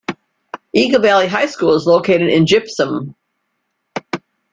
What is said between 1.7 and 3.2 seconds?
is located in Gypsum.